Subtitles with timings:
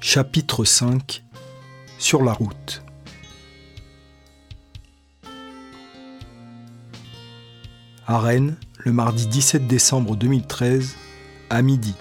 [0.00, 1.24] Chapitre 5
[1.98, 2.82] Sur la route
[8.06, 10.94] À Rennes, le mardi 17 décembre 2013,
[11.50, 11.96] à midi.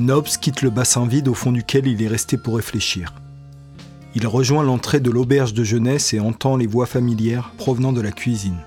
[0.00, 3.14] Nobs quitte le bassin vide au fond duquel il est resté pour réfléchir.
[4.16, 8.10] Il rejoint l'entrée de l'auberge de jeunesse et entend les voix familières provenant de la
[8.10, 8.58] cuisine,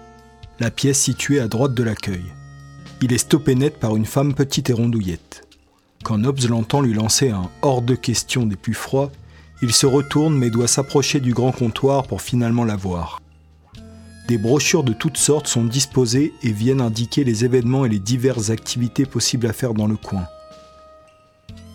[0.61, 2.23] la pièce située à droite de l'accueil.
[3.01, 5.45] Il est stoppé net par une femme petite et rondouillette.
[6.05, 9.12] Quand Nobs l'entend lui lancer un hors de question des plus froids,
[9.64, 13.23] il se retourne mais doit s'approcher du grand comptoir pour finalement la voir.
[14.28, 18.52] Des brochures de toutes sortes sont disposées et viennent indiquer les événements et les diverses
[18.52, 20.28] activités possibles à faire dans le coin.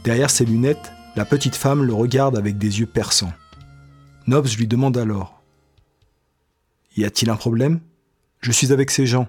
[0.04, 3.32] Derrière ses lunettes, la petite femme le regarde avec des yeux perçants.
[4.28, 5.42] Nobs lui demande alors
[6.96, 7.80] Y a-t-il un problème?
[8.42, 9.26] Je suis avec ces gens.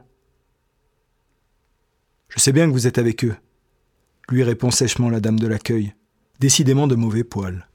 [2.29, 3.35] Je sais bien que vous êtes avec eux,
[4.31, 5.93] lui répond sèchement la dame de l'accueil,
[6.39, 7.67] décidément de mauvais poil.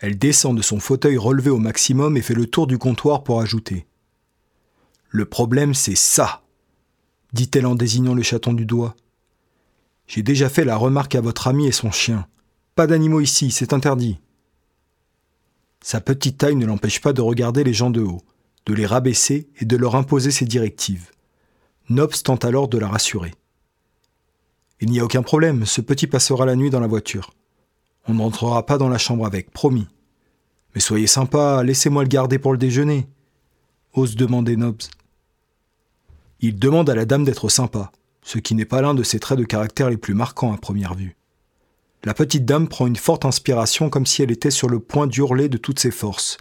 [0.00, 3.40] Elle descend de son fauteuil relevé au maximum et fait le tour du comptoir pour
[3.40, 3.86] ajouter
[5.08, 6.42] Le problème, c'est ça
[7.32, 8.94] dit-elle en désignant le chaton du doigt.
[10.06, 12.26] J'ai déjà fait la remarque à votre ami et son chien.
[12.74, 14.18] Pas d'animaux ici, c'est interdit.
[15.82, 18.20] Sa petite taille ne l'empêche pas de regarder les gens de haut,
[18.66, 21.10] de les rabaisser et de leur imposer ses directives.
[21.88, 23.32] Nobs tente alors de la rassurer.
[24.82, 27.30] Il n'y a aucun problème, ce petit passera la nuit dans la voiture.
[28.08, 29.86] On n'entrera pas dans la chambre avec, promis.
[30.74, 33.06] Mais soyez sympa, laissez-moi le garder pour le déjeuner,
[33.94, 34.82] ose demander Nobs.
[36.40, 39.38] Il demande à la dame d'être sympa, ce qui n'est pas l'un de ses traits
[39.38, 41.16] de caractère les plus marquants à première vue.
[42.02, 45.48] La petite dame prend une forte inspiration comme si elle était sur le point d'hurler
[45.48, 46.38] de toutes ses forces,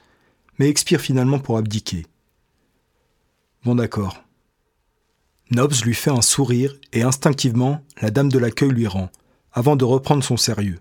[0.57, 2.07] mais expire finalement pour abdiquer.
[3.65, 4.23] Bon d'accord,
[5.51, 9.09] Nobs lui fait un sourire et instinctivement, la dame de l'accueil lui rend,
[9.51, 10.79] avant de reprendre son sérieux.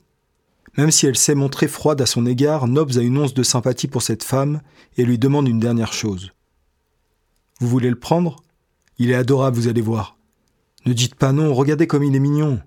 [0.78, 3.88] Même si elle s'est montrée froide à son égard, Nobs a une once de sympathie
[3.88, 4.60] pour cette femme
[4.97, 6.30] et lui demande une dernière chose.
[7.59, 8.36] Vous voulez le prendre?
[8.98, 10.16] Il est adorable, vous allez voir.
[10.86, 12.60] Ne dites pas non, regardez comme il est mignon.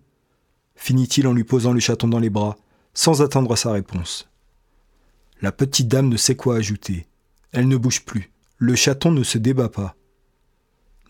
[0.75, 2.57] Finit-il en lui posant le chaton dans les bras,
[2.93, 4.29] sans attendre sa réponse.
[5.41, 7.07] La petite dame ne sait quoi ajouter.
[7.53, 8.31] Elle ne bouge plus.
[8.57, 9.95] Le chaton ne se débat pas.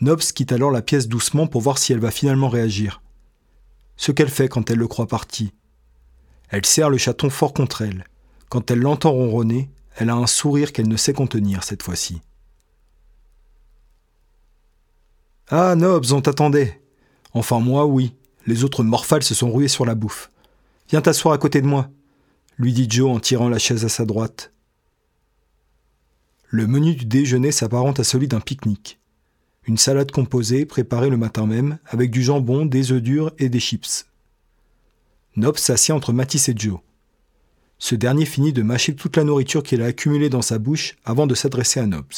[0.04, 3.02] Nobs quitte alors la pièce doucement pour voir si elle va finalement réagir.
[3.96, 5.54] Ce qu'elle fait quand elle le croit parti.
[6.50, 8.04] Elle serre le chaton fort contre elle.
[8.50, 12.22] Quand elle l'entend ronronner, elle a un sourire qu'elle ne sait contenir cette fois-ci.
[15.48, 16.82] Ah, Nobs, on t'attendait.
[17.34, 18.14] Enfin, moi, oui.
[18.46, 20.30] Les autres morphales se sont rués sur la bouffe.
[20.90, 21.90] Viens t'asseoir à côté de moi,
[22.58, 24.52] lui dit Joe en tirant la chaise à sa droite.
[26.50, 29.00] Le menu du déjeuner s'apparente à celui d'un pique-nique
[29.66, 33.60] une salade composée préparée le matin même avec du jambon, des œufs durs et des
[33.60, 34.06] chips.
[35.36, 36.80] Nobs s'assied entre Matisse et Joe.
[37.80, 41.28] Ce dernier finit de mâcher toute la nourriture qu'il a accumulée dans sa bouche avant
[41.28, 42.14] de s'adresser à Nobs.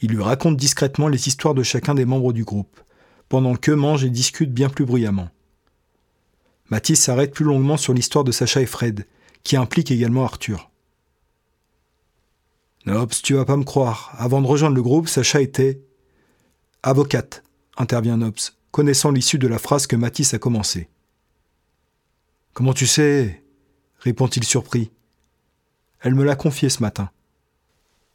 [0.00, 2.80] Il lui raconte discrètement les histoires de chacun des membres du groupe,
[3.28, 5.30] pendant qu'eux mangent et discutent bien plus bruyamment.
[6.70, 9.06] Matisse s'arrête plus longuement sur l'histoire de Sacha et Fred,
[9.42, 10.70] qui implique également Arthur.
[12.86, 14.12] Nobs, tu vas pas me croire.
[14.18, 15.82] Avant de rejoindre le groupe, Sacha était
[16.84, 17.42] Avocate,
[17.76, 18.38] intervient Nobs,
[18.70, 20.88] connaissant l'issue de la phrase que Matisse a commencée.
[22.52, 23.42] Comment tu sais?
[23.98, 24.92] répond-il surpris.
[26.00, 27.10] Elle me l'a confié ce matin.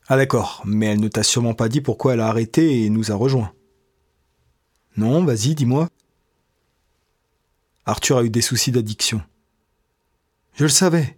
[0.07, 3.12] Ah d'accord, mais elle ne t'a sûrement pas dit pourquoi elle a arrêté et nous
[3.12, 3.53] a rejoints.
[4.95, 5.90] Non, vas-y, dis-moi.
[7.85, 9.22] Arthur a eu des soucis d'addiction.
[10.53, 11.18] Je le savais.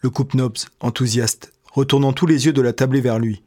[0.00, 3.42] Le coupe Nobs, enthousiaste, retournant tous les yeux de la tablée vers lui.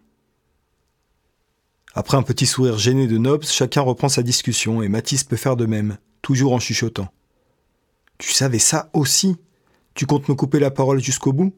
[1.94, 5.56] Après un petit sourire gêné de Nobs, chacun reprend sa discussion et Mathis peut faire
[5.56, 7.14] de même, toujours en chuchotant.
[8.18, 9.38] Tu savais ça aussi?
[9.94, 11.54] Tu comptes me couper la parole jusqu'au bout?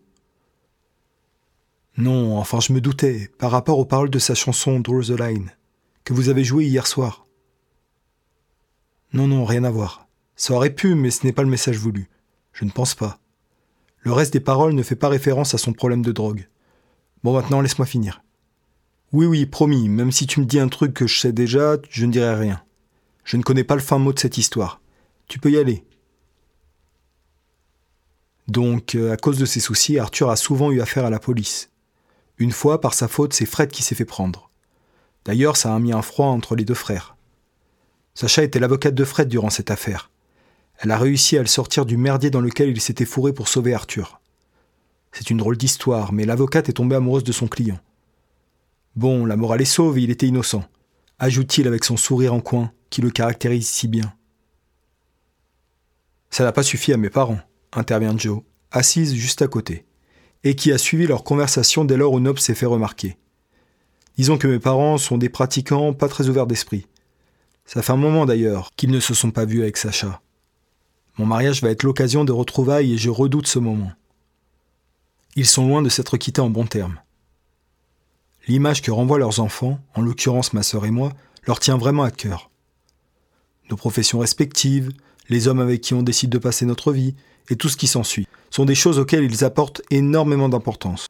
[1.97, 5.51] Non, enfin je me doutais, par rapport aux paroles de sa chanson Draw the Line,
[6.03, 7.25] que vous avez jouée hier soir.
[9.13, 10.09] Non, non, rien à voir.
[10.35, 12.09] Ça aurait pu, mais ce n'est pas le message voulu.
[12.51, 13.19] Je ne pense pas.
[13.99, 16.49] Le reste des paroles ne fait pas référence à son problème de drogue.
[17.23, 18.24] Bon, maintenant, laisse-moi finir.
[19.15, 22.05] Oui, oui, promis, même si tu me dis un truc que je sais déjà, je
[22.05, 22.61] ne dirai rien.
[23.23, 24.81] Je ne connais pas le fin mot de cette histoire.
[25.29, 25.85] Tu peux y aller.
[28.49, 31.69] Donc, euh, à cause de ses soucis, Arthur a souvent eu affaire à la police.
[32.39, 34.49] Une fois, par sa faute, c'est Fred qui s'est fait prendre.
[35.23, 37.15] D'ailleurs, ça a mis un froid entre les deux frères.
[38.15, 40.11] Sacha était l'avocate de Fred durant cette affaire.
[40.79, 43.73] Elle a réussi à le sortir du merdier dans lequel il s'était fourré pour sauver
[43.73, 44.19] Arthur.
[45.13, 47.79] C'est une drôle d'histoire, mais l'avocate est tombée amoureuse de son client.
[48.95, 50.63] Bon, la morale est sauve, il était innocent,
[51.19, 54.13] ajoute-t-il avec son sourire en coin qui le caractérise si bien.
[56.29, 57.39] Ça n'a pas suffi à mes parents,
[57.73, 59.85] intervient Joe, assise juste à côté,
[60.43, 63.17] et qui a suivi leur conversation dès lors où Nob s'est fait remarquer.
[64.17, 66.87] Disons que mes parents sont des pratiquants pas très ouverts d'esprit.
[67.65, 70.21] Ça fait un moment d'ailleurs qu'ils ne se sont pas vus avec Sacha.
[71.17, 73.91] Mon mariage va être l'occasion de retrouvailles et je redoute ce moment.
[75.35, 76.99] Ils sont loin de s'être quittés en bons termes.
[78.47, 81.13] L'image que renvoient leurs enfants, en l'occurrence ma sœur et moi,
[81.47, 82.51] leur tient vraiment à cœur.
[83.69, 84.91] Nos professions respectives,
[85.29, 87.15] les hommes avec qui on décide de passer notre vie,
[87.49, 91.07] et tout ce qui s'ensuit, sont des choses auxquelles ils apportent énormément d'importance.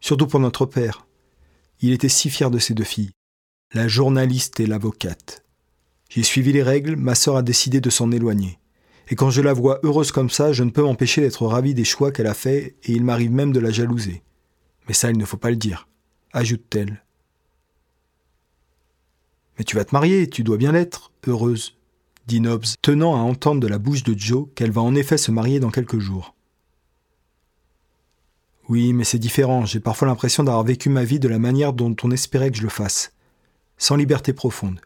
[0.00, 1.06] Surtout pour notre père.
[1.80, 3.12] Il était si fier de ses deux filles,
[3.72, 5.42] la journaliste et l'avocate.
[6.08, 8.58] J'ai suivi les règles, ma sœur a décidé de s'en éloigner.
[9.08, 11.84] Et quand je la vois heureuse comme ça, je ne peux m'empêcher d'être ravi des
[11.84, 14.22] choix qu'elle a faits, et il m'arrive même de la jalouser.
[14.88, 15.88] Mais ça, il ne faut pas le dire,
[16.32, 17.02] ajoute-t-elle.
[19.58, 21.76] Mais tu vas te marier, tu dois bien l'être, heureuse,
[22.26, 25.30] dit Nobbs, tenant à entendre de la bouche de Joe qu'elle va en effet se
[25.30, 26.34] marier dans quelques jours.
[28.68, 31.94] Oui, mais c'est différent, j'ai parfois l'impression d'avoir vécu ma vie de la manière dont
[32.02, 33.12] on espérait que je le fasse,
[33.76, 34.80] sans liberté profonde.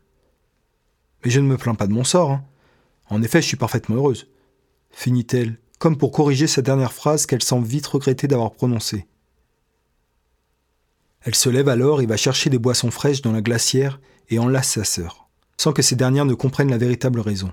[1.24, 2.44] Mais je ne me plains pas de mon sort, hein.
[3.08, 4.26] En effet, je suis parfaitement heureuse.
[4.90, 9.06] Finit-elle, comme pour corriger sa dernière phrase qu'elle semble vite regretter d'avoir prononcée.
[11.26, 14.70] Elle se lève alors et va chercher des boissons fraîches dans la glacière et enlace
[14.70, 17.52] sa sœur, sans que ces dernières ne comprennent la véritable raison.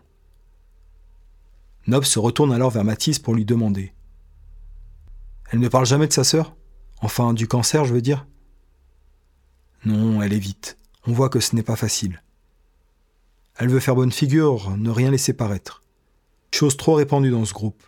[1.88, 3.92] Nob se retourne alors vers Mathis pour lui demander.
[5.52, 6.56] Elle ne parle jamais de sa sœur?
[7.02, 8.28] Enfin, du cancer, je veux dire?
[9.86, 10.78] Non, elle évite.
[11.08, 12.22] On voit que ce n'est pas facile.
[13.58, 15.82] Elle veut faire bonne figure, ne rien laisser paraître.
[16.54, 17.84] Chose trop répandue dans ce groupe.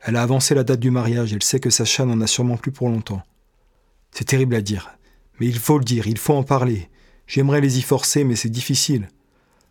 [0.00, 2.72] Elle a avancé la date du mariage, elle sait que Sacha n'en a sûrement plus
[2.72, 3.22] pour longtemps.
[4.10, 4.96] C'est terrible à dire,
[5.42, 6.88] mais il faut le dire, il faut en parler.
[7.26, 9.08] J'aimerais les y forcer, mais c'est difficile.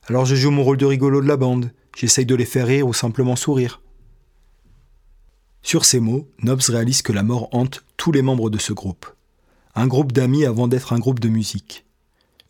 [0.07, 2.85] Alors je joue mon rôle de rigolo de la bande, j'essaye de les faire rire
[2.85, 3.81] ou simplement sourire.
[5.61, 9.05] Sur ces mots, Nobs réalise que la mort hante tous les membres de ce groupe.
[9.73, 11.85] Un groupe d'amis avant d'être un groupe de musique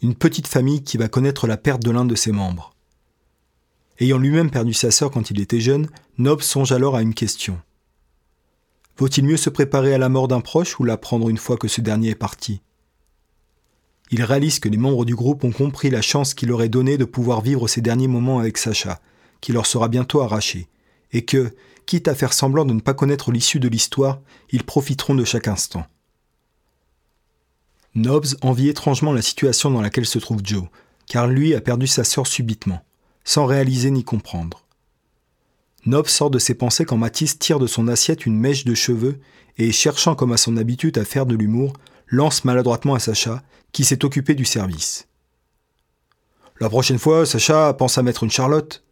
[0.02, 2.74] une petite famille qui va connaître la perte de l'un de ses membres.
[4.00, 7.62] Ayant lui-même perdu sa sœur quand il était jeune, Nob songe alors à une question.
[8.98, 11.68] Vaut-il mieux se préparer à la mort d'un proche ou la prendre une fois que
[11.68, 12.64] ce dernier est parti?
[14.12, 16.98] Il réalise que les membres du groupe ont compris la chance qu'il leur est donnée
[16.98, 19.00] de pouvoir vivre ces derniers moments avec Sacha,
[19.40, 20.68] qui leur sera bientôt arraché,
[21.14, 21.56] et que,
[21.86, 24.20] quitte à faire semblant de ne pas connaître l'issue de l'histoire,
[24.52, 25.86] ils profiteront de chaque instant.
[27.96, 30.66] Nobbs envie étrangement la situation dans laquelle se trouve Joe,
[31.08, 32.84] car lui a perdu sa sœur subitement,
[33.24, 34.66] sans réaliser ni comprendre.
[35.86, 39.20] Nobbs sort de ses pensées quand Mathis tire de son assiette une mèche de cheveux
[39.58, 41.74] et, cherchant comme à son habitude à faire de l'humour,
[42.12, 43.42] lance maladroitement à Sacha,
[43.72, 45.08] qui s'est occupé du service.
[46.60, 48.84] La prochaine fois, Sacha pense à mettre une charlotte.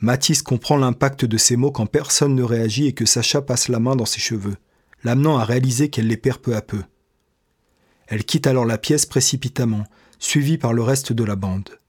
[0.00, 3.80] Mathis comprend l'impact de ces mots quand personne ne réagit et que Sacha passe la
[3.80, 4.56] main dans ses cheveux,
[5.04, 6.82] l'amenant à réaliser qu'elle les perd peu à peu.
[8.06, 9.84] Elle quitte alors la pièce précipitamment,
[10.18, 11.80] suivie par le reste de la bande.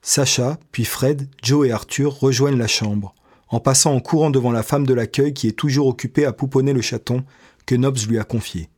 [0.00, 3.14] Sacha, puis Fred, Joe et Arthur rejoignent la chambre,
[3.48, 6.72] en passant en courant devant la femme de l'accueil qui est toujours occupée à pouponner
[6.72, 7.24] le chaton
[7.66, 8.70] que Nobbs lui a confié.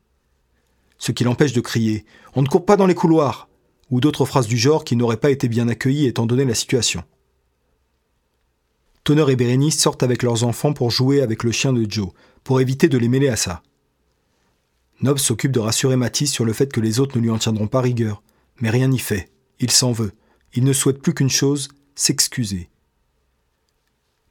[0.98, 2.04] Ce qui l'empêche de crier
[2.34, 3.48] On ne court pas dans les couloirs
[3.90, 7.02] ou d'autres phrases du genre qui n'auraient pas été bien accueillies étant donné la situation.
[9.04, 12.10] Tonner et Bérénice sortent avec leurs enfants pour jouer avec le chien de Joe,
[12.44, 13.62] pour éviter de les mêler à ça.
[15.00, 17.68] Nob s'occupe de rassurer Mathis sur le fait que les autres ne lui en tiendront
[17.68, 18.22] pas rigueur.
[18.60, 19.30] Mais rien n'y fait.
[19.60, 20.12] Il s'en veut.
[20.54, 22.68] Il ne souhaite plus qu'une chose, s'excuser.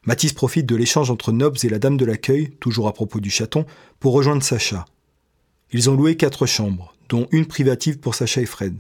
[0.03, 3.29] Mathis profite de l'échange entre Nobs et la dame de l'accueil, toujours à propos du
[3.29, 3.65] chaton,
[3.99, 4.85] pour rejoindre Sacha.
[5.71, 8.75] Ils ont loué quatre chambres, dont une privative pour Sacha et Fred.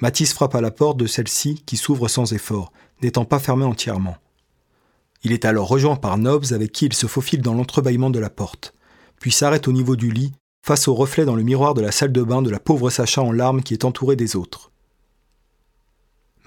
[0.00, 2.72] Mathis frappe à la porte de celle-ci qui s'ouvre sans effort,
[3.02, 4.16] n'étant pas fermée entièrement.
[5.22, 8.28] Il est alors rejoint par Nobs avec qui il se faufile dans l'entrebâillement de la
[8.28, 8.74] porte,
[9.20, 10.32] puis s'arrête au niveau du lit
[10.62, 13.22] face au reflet dans le miroir de la salle de bain de la pauvre Sacha
[13.22, 14.72] en larmes qui est entourée des autres.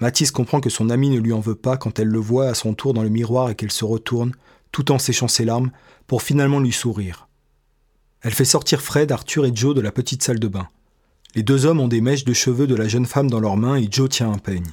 [0.00, 2.54] Mathis comprend que son amie ne lui en veut pas quand elle le voit à
[2.54, 4.32] son tour dans le miroir et qu'elle se retourne,
[4.72, 5.70] tout en séchant ses larmes,
[6.06, 7.27] pour finalement lui sourire.
[8.22, 10.68] Elle fait sortir Fred, Arthur et Joe de la petite salle de bain.
[11.34, 13.76] Les deux hommes ont des mèches de cheveux de la jeune femme dans leurs mains
[13.76, 14.70] et Joe tient un peigne.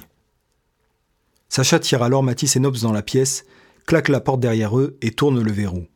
[1.48, 3.44] Sacha tire alors Mathis et Nobs dans la pièce,
[3.86, 5.86] claque la porte derrière eux et tourne le verrou.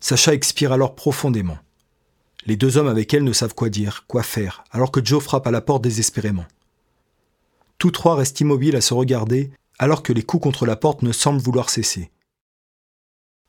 [0.00, 1.58] Sacha expire alors profondément.
[2.46, 5.46] Les deux hommes avec elle ne savent quoi dire, quoi faire, alors que Joe frappe
[5.46, 6.44] à la porte désespérément.
[7.78, 11.12] Tous trois restent immobiles à se regarder, alors que les coups contre la porte ne
[11.12, 12.10] semblent vouloir cesser.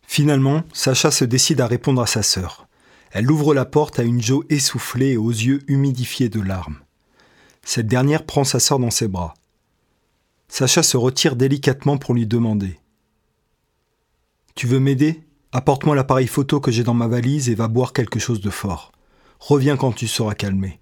[0.08, 2.68] Finalement, Sacha se décide à répondre à sa sœur.
[3.12, 6.80] Elle ouvre la porte à une Joe essoufflée et aux yeux humidifiés de larmes.
[7.64, 9.34] Cette dernière prend sa sœur dans ses bras.
[10.48, 12.80] Sacha se retire délicatement pour lui demander
[14.54, 15.24] Tu veux m'aider?
[15.52, 18.92] Apporte-moi l'appareil photo que j'ai dans ma valise et va boire quelque chose de fort.
[19.40, 20.80] Reviens quand tu seras calmé.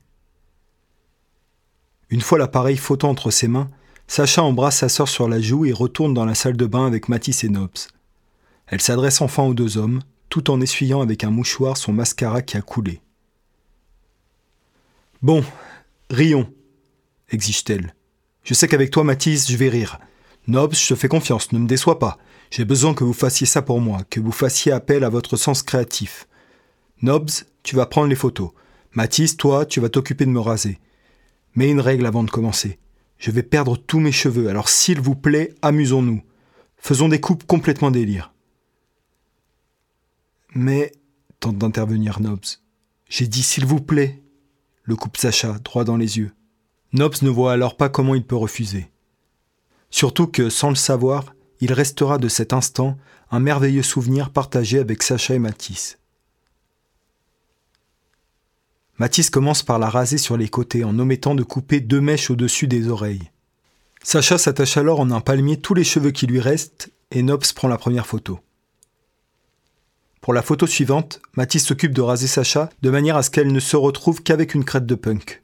[2.10, 3.70] Une fois l'appareil photo entre ses mains,
[4.08, 7.10] Sacha embrasse sa sœur sur la joue et retourne dans la salle de bain avec
[7.10, 7.88] Matisse et Nobs.
[8.68, 12.58] Elle s'adresse enfin aux deux hommes, tout en essuyant avec un mouchoir son mascara qui
[12.58, 13.02] a coulé.
[15.22, 15.44] Bon,
[16.10, 16.52] rions,
[17.30, 17.94] exige-t-elle.
[18.44, 20.00] Je sais qu'avec toi, Matisse, je vais rire.
[20.48, 22.18] Nobs, je te fais confiance, ne me déçois pas.
[22.52, 25.64] J'ai besoin que vous fassiez ça pour moi, que vous fassiez appel à votre sens
[25.64, 26.28] créatif.
[27.02, 27.30] Nobs,
[27.64, 28.52] tu vas prendre les photos.
[28.92, 30.80] Mathis, toi, tu vas t'occuper de me raser.
[31.56, 32.80] Mais une règle avant de commencer.
[33.18, 36.22] Je vais perdre tous mes cheveux, alors s'il vous plaît, amusons-nous.
[36.78, 38.33] Faisons des coupes complètement délire.
[40.56, 40.92] Mais,
[41.40, 42.60] tente d'intervenir Nobs.
[43.10, 44.22] J'ai dit s'il vous plaît,
[44.84, 46.32] le coupe Sacha, droit dans les yeux.
[46.92, 48.92] Nobs ne voit alors pas comment il peut refuser.
[49.90, 52.98] Surtout que, sans le savoir, il restera de cet instant
[53.32, 55.98] un merveilleux souvenir partagé avec Sacha et Matisse.
[59.00, 62.68] Matisse commence par la raser sur les côtés en omettant de couper deux mèches au-dessus
[62.68, 63.32] des oreilles.
[64.04, 67.68] Sacha s'attache alors en un palmier tous les cheveux qui lui restent et Nobs prend
[67.68, 68.40] la première photo.
[70.24, 73.60] Pour la photo suivante, Matisse s'occupe de raser Sacha de manière à ce qu'elle ne
[73.60, 75.44] se retrouve qu'avec une crête de punk.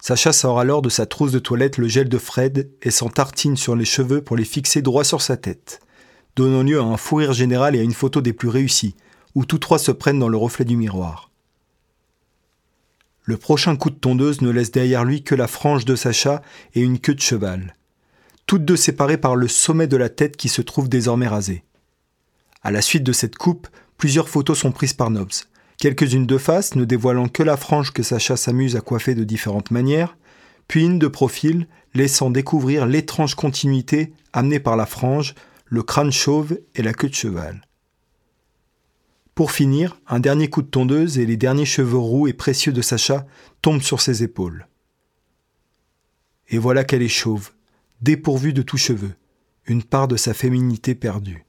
[0.00, 3.56] Sacha sort alors de sa trousse de toilette le gel de Fred et s'en tartine
[3.56, 5.78] sur les cheveux pour les fixer droit sur sa tête,
[6.34, 8.96] donnant lieu à un fou rire général et à une photo des plus réussies,
[9.36, 11.30] où tous trois se prennent dans le reflet du miroir.
[13.22, 16.42] Le prochain coup de tondeuse ne laisse derrière lui que la frange de Sacha
[16.74, 17.76] et une queue de cheval,
[18.48, 21.62] toutes deux séparées par le sommet de la tête qui se trouve désormais rasé.
[22.62, 25.30] À la suite de cette coupe, plusieurs photos sont prises par Nobs
[25.80, 29.70] quelques-unes de face ne dévoilant que la frange que Sacha s'amuse à coiffer de différentes
[29.70, 30.16] manières,
[30.68, 36.60] puis une de profil laissant découvrir l'étrange continuité amenée par la frange, le crâne chauve
[36.76, 37.62] et la queue de cheval.
[39.34, 42.82] Pour finir, un dernier coup de tondeuse et les derniers cheveux roux et précieux de
[42.82, 43.26] Sacha
[43.62, 44.68] tombent sur ses épaules.
[46.50, 47.52] Et voilà qu'elle est chauve,
[48.02, 49.14] dépourvue de tout cheveux,
[49.64, 51.46] une part de sa féminité perdue.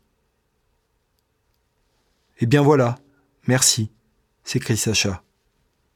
[2.41, 3.00] Eh bien voilà,
[3.48, 3.91] merci
[4.43, 5.24] s'écrie Sacha.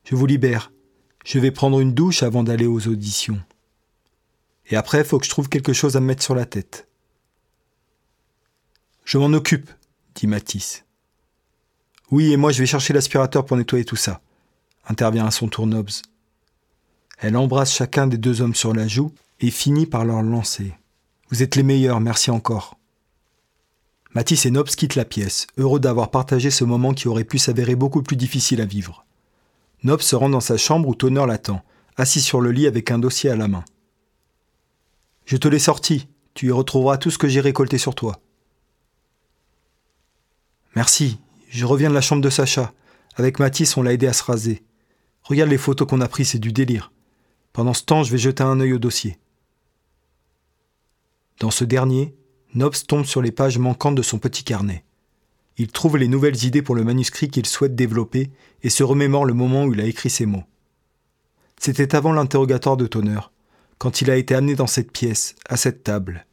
[0.03, 0.71] Je vous libère.
[1.25, 3.41] Je vais prendre une douche avant d'aller aux auditions.
[4.67, 6.87] Et après, faut que je trouve quelque chose à me mettre sur la tête.
[9.03, 9.69] Je m'en occupe,
[10.15, 10.85] dit Matisse.
[12.11, 14.21] Oui, et moi je vais chercher l'aspirateur pour nettoyer tout ça,
[14.87, 15.89] intervient à son tour Nobs.
[17.17, 20.73] Elle embrasse chacun des deux hommes sur la joue et finit par leur lancer.
[21.29, 22.77] Vous êtes les meilleurs, merci encore.
[24.15, 27.75] Matisse et Nobs quittent la pièce, heureux d'avoir partagé ce moment qui aurait pu s'avérer
[27.75, 29.05] beaucoup plus difficile à vivre.
[29.83, 31.61] Nobs se rend dans sa chambre où Tonner l'attend,
[31.97, 33.65] assis sur le lit avec un dossier à la main.
[35.25, 38.21] Je te l'ai sorti, tu y retrouveras tout ce que j'ai récolté sur toi.
[40.77, 41.19] Merci,
[41.49, 42.73] je reviens de la chambre de Sacha.
[43.15, 44.63] Avec Matisse, on l'a aidé à se raser.
[45.23, 46.91] Regarde les photos qu'on a prises, c'est du délire.
[47.51, 49.17] Pendant ce temps, je vais jeter un œil au dossier.
[51.39, 52.15] Dans ce dernier,
[52.55, 54.85] Nobs tombe sur les pages manquantes de son petit carnet.
[55.57, 58.31] Il trouve les nouvelles idées pour le manuscrit qu'il souhaite développer
[58.63, 60.45] et se remémore le moment où il a écrit ces mots.
[61.59, 63.19] C'était avant l'interrogatoire de Tonner,
[63.77, 66.25] quand il a été amené dans cette pièce, à cette table.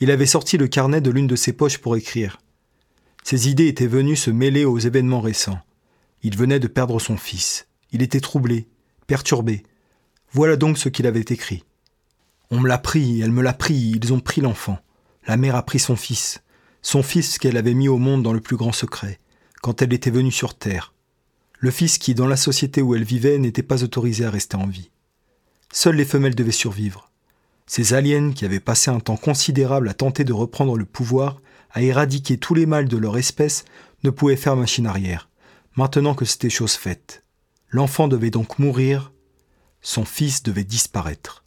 [0.00, 2.40] Il avait sorti le carnet de l'une de ses poches pour écrire.
[3.22, 5.60] Ses idées étaient venues se mêler aux événements récents.
[6.24, 7.68] Il venait de perdre son fils.
[7.92, 8.66] Il était troublé,
[9.06, 9.62] perturbé.
[10.32, 11.62] Voilà donc ce qu'il avait écrit.
[12.50, 14.78] On me l'a pris, elle me l'a pris, ils ont pris l'enfant.
[15.26, 16.42] La mère a pris son fils,
[16.82, 19.20] son fils qu'elle avait mis au monde dans le plus grand secret,
[19.60, 20.92] quand elle était venue sur Terre.
[21.58, 24.66] Le fils qui, dans la société où elle vivait, n'était pas autorisé à rester en
[24.66, 24.90] vie.
[25.72, 27.10] Seules les femelles devaient survivre.
[27.66, 31.82] Ces aliens qui avaient passé un temps considérable à tenter de reprendre le pouvoir, à
[31.82, 33.64] éradiquer tous les mâles de leur espèce,
[34.02, 35.28] ne pouvaient faire machine arrière,
[35.76, 37.22] maintenant que c'était chose faite.
[37.70, 39.12] L'enfant devait donc mourir,
[39.80, 41.41] son fils devait disparaître.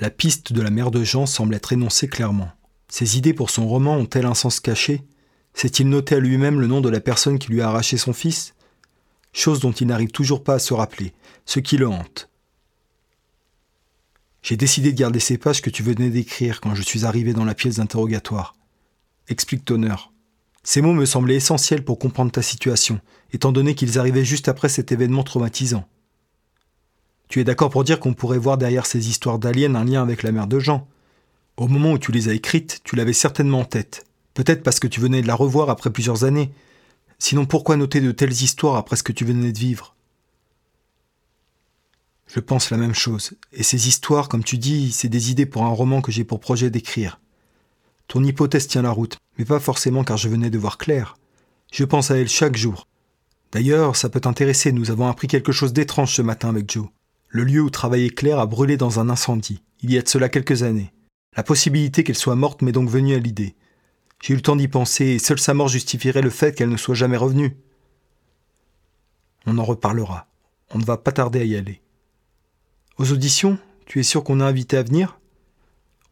[0.00, 2.50] La piste de la mère de Jean semble être énoncée clairement.
[2.88, 5.04] Ses idées pour son roman ont-elles un sens caché?
[5.52, 8.54] S'est-il noté à lui-même le nom de la personne qui lui a arraché son fils?
[9.34, 11.12] Chose dont il n'arrive toujours pas à se rappeler,
[11.44, 12.30] ce qui le hante.
[14.42, 17.44] J'ai décidé de garder ces pages que tu venais d'écrire quand je suis arrivé dans
[17.44, 18.56] la pièce d'interrogatoire.
[19.28, 19.96] Explique Tonner.
[20.62, 23.00] Ces mots me semblaient essentiels pour comprendre ta situation,
[23.34, 25.86] étant donné qu'ils arrivaient juste après cet événement traumatisant.
[27.30, 30.24] Tu es d'accord pour dire qu'on pourrait voir derrière ces histoires d'aliens un lien avec
[30.24, 30.88] la mère de Jean
[31.56, 34.04] Au moment où tu les as écrites, tu l'avais certainement en tête.
[34.34, 36.50] Peut-être parce que tu venais de la revoir après plusieurs années.
[37.20, 39.94] Sinon pourquoi noter de telles histoires après ce que tu venais de vivre?
[42.26, 43.34] Je pense la même chose.
[43.52, 46.40] Et ces histoires, comme tu dis, c'est des idées pour un roman que j'ai pour
[46.40, 47.20] projet d'écrire.
[48.08, 51.16] Ton hypothèse tient la route, mais pas forcément car je venais de voir Claire.
[51.70, 52.88] Je pense à elle chaque jour.
[53.52, 56.88] D'ailleurs, ça peut t'intéresser, nous avons appris quelque chose d'étrange ce matin avec Joe.
[57.30, 60.28] Le lieu où travaillait Claire a brûlé dans un incendie, il y a de cela
[60.28, 60.92] quelques années.
[61.36, 63.54] La possibilité qu'elle soit morte m'est donc venue à l'idée.
[64.20, 66.76] J'ai eu le temps d'y penser, et seule sa mort justifierait le fait qu'elle ne
[66.76, 67.56] soit jamais revenue.
[69.46, 70.26] On en reparlera.
[70.70, 71.80] On ne va pas tarder à y aller.
[72.98, 75.20] Aux auditions, tu es sûr qu'on a invité à venir?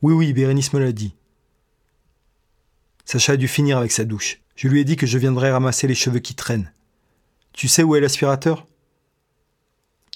[0.03, 1.17] Oui, oui, Bérénice me l'a dit.
[3.05, 4.41] Sacha a dû finir avec sa douche.
[4.55, 6.73] Je lui ai dit que je viendrais ramasser les cheveux qui traînent.
[7.53, 8.68] Tu sais où est l'aspirateur?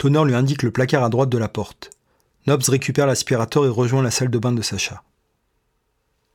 [0.03, 1.93] Tonnerre lui indique le placard à droite de la porte.
[2.49, 5.05] Nobs récupère l'aspirateur et rejoint la salle de bain de Sacha.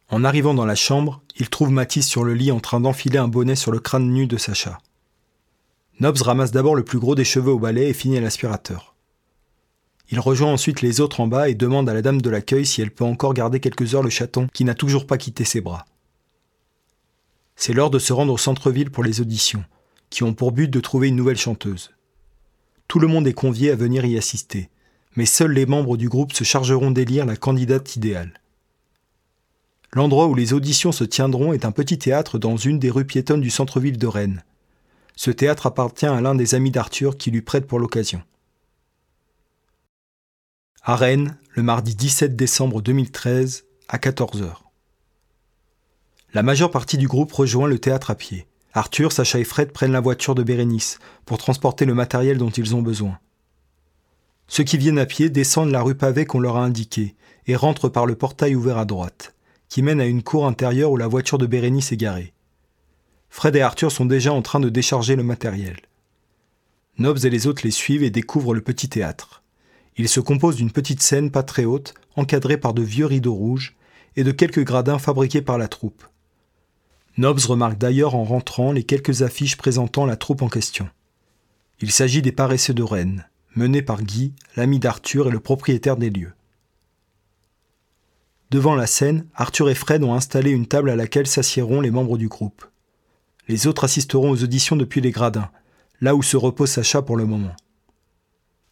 [0.08, 3.28] En arrivant dans la chambre, il trouve Mathis sur le lit en train d'enfiler un
[3.28, 4.78] bonnet sur le crâne nu de Sacha.
[6.00, 8.96] Nobs ramasse d'abord le plus gros des cheveux au balai et finit à l'aspirateur.
[10.12, 12.82] Il rejoint ensuite les autres en bas et demande à la dame de l'accueil si
[12.82, 15.84] elle peut encore garder quelques heures le chaton qui n'a toujours pas quitté ses bras.
[17.58, 19.66] C'est l'heure de se rendre au centre-ville pour les auditions,
[20.10, 21.92] qui ont pour but de trouver une nouvelle chanteuse.
[22.88, 24.70] Tout le monde est convié à venir y assister,
[25.16, 28.40] mais seuls les membres du groupe se chargeront d'élire la candidate idéale.
[29.94, 33.42] L'endroit où les auditions se tiendront est un petit théâtre dans une des rues piétonnes
[33.42, 34.44] du centre-ville de Rennes.
[35.16, 38.22] Ce théâtre appartient à l'un des amis d'Arthur qui lui prête pour l'occasion.
[40.84, 44.54] À Rennes, le mardi 17 décembre 2013, à 14h.
[46.34, 48.46] La majeure partie du groupe rejoint le théâtre à pied.
[48.78, 52.76] Arthur, Sacha et Fred prennent la voiture de Bérénice pour transporter le matériel dont ils
[52.76, 53.18] ont besoin.
[54.48, 57.16] Ceux qui viennent à pied descendent la rue pavée qu'on leur a indiquée
[57.48, 59.34] et rentrent par le portail ouvert à droite
[59.70, 62.34] qui mène à une cour intérieure où la voiture de Bérénice est garée.
[63.30, 65.78] Fred et Arthur sont déjà en train de décharger le matériel.
[66.98, 69.44] Nobs et les autres les suivent et découvrent le petit théâtre.
[69.98, 73.76] Il se compose d'une petite scène pas très haute, encadrée par de vieux rideaux rouges,
[74.16, 76.04] et de quelques gradins fabriqués par la troupe.
[77.18, 80.88] Nobs remarque d'ailleurs en rentrant les quelques affiches présentant la troupe en question.
[81.80, 86.12] Il s'agit des paresseux de Rennes, menés par Guy, l'ami d'Arthur et le propriétaire des
[86.12, 86.34] lieux.
[88.52, 92.18] Devant la scène, Arthur et Fred ont installé une table à laquelle s'assiéront les membres
[92.18, 92.66] du groupe.
[93.48, 95.50] Les autres assisteront aux auditions depuis les gradins,
[96.02, 97.56] là où se repose Sacha pour le moment.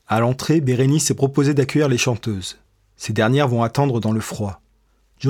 [0.08, 2.60] À l'entrée, Bérénice s'est proposé d'accueillir les chanteuses.
[2.95, 4.62] Ces dernières vont attendre dans le froid.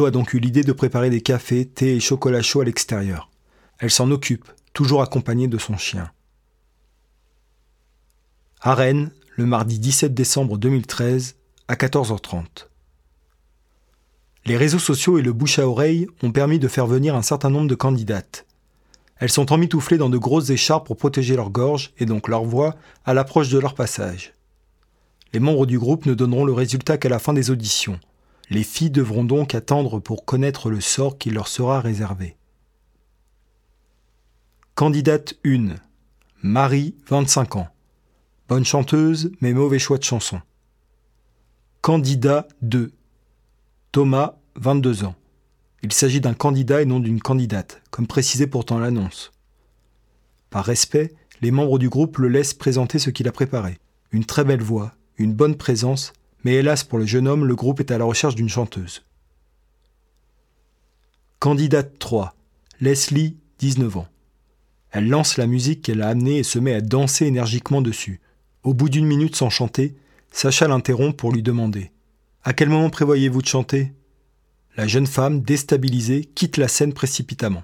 [0.04, 3.30] A donc eu l'idée de préparer des cafés, thé et chocolat chaud à l'extérieur.
[3.80, 6.12] Elle s'en occupe, toujours accompagnée de son chien.
[8.60, 11.36] À Rennes, le mardi 17 décembre 2013,
[11.70, 12.68] à 14h30.
[14.46, 17.50] Les réseaux sociaux et le bouche à oreille ont permis de faire venir un certain
[17.50, 18.46] nombre de candidates.
[19.18, 22.76] Elles sont emmitouflées dans de grosses écharpes pour protéger leur gorge et donc leur voix
[23.06, 24.34] à l'approche de leur passage.
[25.32, 28.00] Les membres du groupe ne donneront le résultat qu'à la fin des auditions.
[28.50, 32.38] Les filles devront donc attendre pour connaître le sort qui leur sera réservé.
[34.76, 35.76] Candidate 1.
[36.44, 37.70] Marie, 25 ans.
[38.48, 40.42] Bonne chanteuse, mais mauvais choix de chanson.
[41.82, 42.92] Candidat 2.
[43.92, 45.16] Thomas, 22 ans.
[45.82, 49.32] Il s'agit d'un candidat et non d'une candidate, comme précisé pourtant l'annonce.
[50.50, 53.78] Par respect, les membres du groupe le laissent présenter ce qu'il a préparé.
[54.12, 56.14] Une très belle voix, une bonne présence,
[56.46, 59.04] mais hélas pour le jeune homme, le groupe est à la recherche d'une chanteuse.
[61.40, 62.36] Candidate 3.
[62.80, 64.08] Leslie, 19 ans.
[64.92, 68.22] Elle lance la musique qu'elle a amenée et se met à danser énergiquement dessus.
[68.64, 69.96] Au bout d'une minute sans chanter,
[70.32, 71.92] Sacha l'interrompt pour lui demander
[72.48, 73.94] à quel moment prévoyez-vous de chanter?
[74.78, 77.64] La jeune femme, déstabilisée, quitte la scène précipitamment.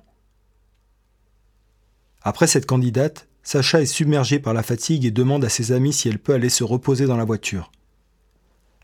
[2.24, 6.10] Après cette candidate, Sacha est submergée par la fatigue et demande à ses amis si
[6.10, 7.72] elle peut aller se reposer dans la voiture.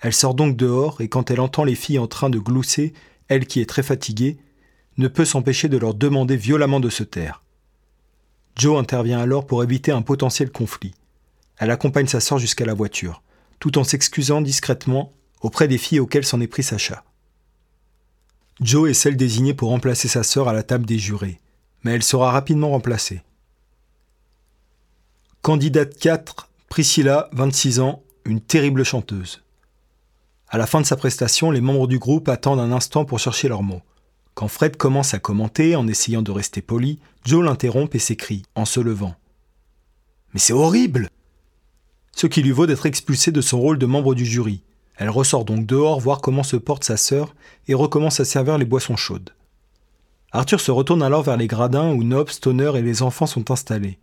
[0.01, 2.93] Elle sort donc dehors et quand elle entend les filles en train de glousser,
[3.27, 4.37] elle qui est très fatiguée,
[4.97, 7.43] ne peut s'empêcher de leur demander violemment de se taire.
[8.55, 10.93] Joe intervient alors pour éviter un potentiel conflit.
[11.57, 13.21] Elle accompagne sa sœur jusqu'à la voiture,
[13.59, 17.03] tout en s'excusant discrètement auprès des filles auxquelles s'en est pris Sacha.
[18.59, 21.39] Joe est celle désignée pour remplacer sa sœur à la table des jurés,
[21.83, 23.21] mais elle sera rapidement remplacée.
[25.43, 29.43] Candidate 4, Priscilla, 26 ans, une terrible chanteuse.
[30.49, 33.49] À la fin de sa prestation, les membres du groupe attendent un instant pour chercher
[33.49, 33.81] leurs mots.
[34.33, 38.65] Quand Fred commence à commenter en essayant de rester poli, Joe l'interrompt et s'écrie, en
[38.65, 39.15] se levant.
[40.33, 41.09] Mais c'est horrible
[42.15, 44.61] Ce qui lui vaut d'être expulsé de son rôle de membre du jury,
[44.97, 47.35] elle ressort donc dehors voir comment se porte sa sœur
[47.67, 49.31] et recommence à servir les boissons chaudes.
[50.31, 53.99] Arthur se retourne alors vers les gradins où Nobs, Stoner et les enfants sont installés.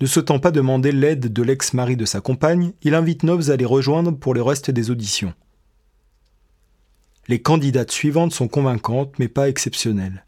[0.00, 3.64] Ne souhaitant pas demander l'aide de l'ex-mari de sa compagne, il invite Nobs à les
[3.64, 5.34] rejoindre pour le reste des auditions.
[7.28, 10.24] Les candidates suivantes sont convaincantes, mais pas exceptionnelles.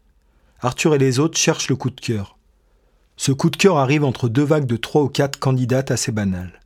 [0.61, 2.37] Arthur et les autres cherchent le coup de cœur.
[3.17, 6.59] Ce coup de cœur arrive entre deux vagues de trois ou quatre candidates assez banales.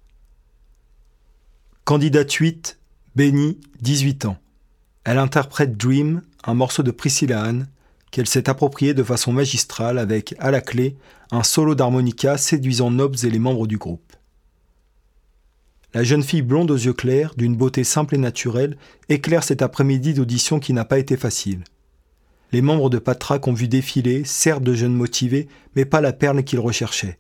[1.84, 2.80] Candidate 8,
[3.16, 4.38] Benny, 18 ans.
[5.04, 7.68] Elle interprète Dream, un morceau de Priscilla Ann,
[8.12, 10.98] qu'elle s'est approprié de façon magistrale avec, à la clé,
[11.32, 14.14] un solo d'harmonica séduisant Nobs et les membres du groupe.
[15.94, 18.78] La jeune fille blonde aux yeux clairs, d'une beauté simple et naturelle,
[19.10, 21.64] éclaire cet après-midi d'audition qui n'a pas été facile.
[22.52, 26.44] Les membres de Patrac ont vu défiler, certes de jeunes motivés, mais pas la perle
[26.44, 27.18] qu'ils recherchaient.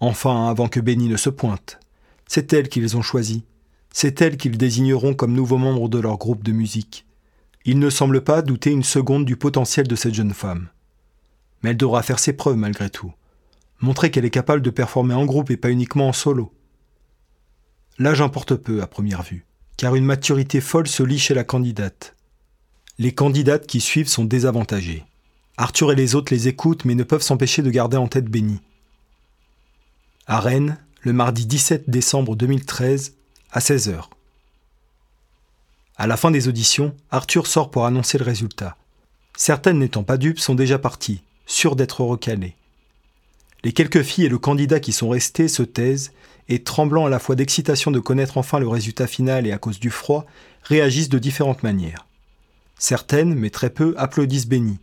[0.00, 1.80] Enfin, avant que Benny ne se pointe.
[2.26, 3.44] C'est elle qu'ils ont choisie.
[3.90, 7.06] C'est elle qu'ils désigneront comme nouveau membre de leur groupe de musique.
[7.64, 10.68] Ils ne semblent pas douter une seconde du potentiel de cette jeune femme.
[11.62, 13.12] Mais elle devra faire ses preuves malgré tout.
[13.80, 16.52] Montrer qu'elle est capable de performer en groupe et pas uniquement en solo.
[17.98, 19.44] L'âge importe peu à première vue,
[19.76, 22.14] car une maturité folle se lit chez la candidate.
[22.98, 25.04] Les candidates qui suivent sont désavantagées.
[25.56, 28.60] Arthur et les autres les écoutent mais ne peuvent s'empêcher de garder en tête Benny.
[30.26, 33.14] À Rennes, le mardi 17 décembre 2013,
[33.50, 34.04] à 16h.
[35.96, 38.76] À la fin des auditions, Arthur sort pour annoncer le résultat.
[39.36, 42.56] Certaines n'étant pas dupes sont déjà parties, sûres d'être recalées.
[43.64, 46.12] Les quelques filles et le candidat qui sont restés se taisent
[46.52, 49.80] et, tremblant à la fois d'excitation de connaître enfin le résultat final et à cause
[49.80, 50.26] du froid,
[50.62, 52.06] réagissent de différentes manières.
[52.78, 54.78] Certaines, mais très peu, applaudissent Benny.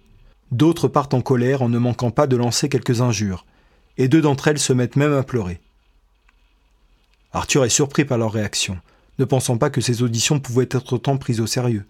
[0.52, 3.46] D'autres partent en colère en ne manquant pas de lancer quelques injures,
[3.98, 5.60] et deux d'entre elles se mettent même à pleurer.
[7.34, 8.80] Arthur est surpris par leur réaction,
[9.20, 11.86] ne pensant pas que ces auditions pouvaient être autant prises au sérieux.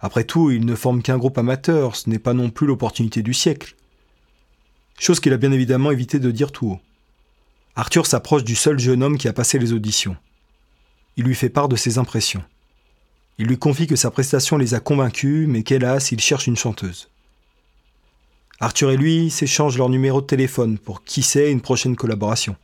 [0.00, 3.34] Après tout, ils ne forment qu'un groupe amateur, ce n'est pas non plus l'opportunité du
[3.34, 3.74] siècle.
[4.98, 6.80] Chose qu'il a bien évidemment évité de dire tout haut.
[7.76, 10.16] Arthur s'approche du seul jeune homme qui a passé les auditions.
[11.16, 12.42] Il lui fait part de ses impressions.
[13.38, 17.08] Il lui confie que sa prestation les a convaincus, mais qu'hélas, il cherche une chanteuse.
[18.60, 22.56] Arthur et lui s'échangent leur numéro de téléphone pour qui sait une prochaine collaboration.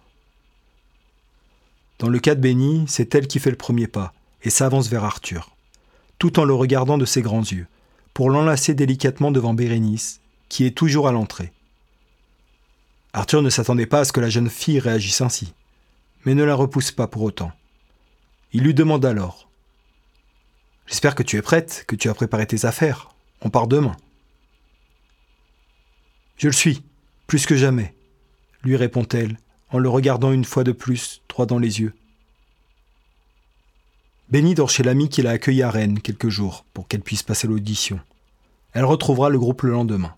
[2.00, 4.12] Dans le cas de Benny, c'est elle qui fait le premier pas
[4.42, 5.54] et s'avance vers Arthur,
[6.18, 7.68] tout en le regardant de ses grands yeux,
[8.12, 11.52] pour l'enlacer délicatement devant Bérénice, qui est toujours à l'entrée.
[13.16, 15.54] Arthur ne s'attendait pas à ce que la jeune fille réagisse ainsi,
[16.24, 17.52] mais ne la repousse pas pour autant.
[18.52, 19.48] Il lui demande alors
[20.88, 23.14] J'espère que tu es prête, que tu as préparé tes affaires.
[23.40, 23.96] On part demain.
[26.38, 26.82] Je le suis,
[27.28, 27.94] plus que jamais,
[28.64, 29.38] lui répond-elle,
[29.70, 31.94] en le regardant une fois de plus, droit dans les yeux.
[34.28, 37.46] Béni dort chez l'ami qui l'a accueilli à Rennes quelques jours pour qu'elle puisse passer
[37.46, 38.00] l'audition.
[38.72, 40.16] Elle retrouvera le groupe le lendemain.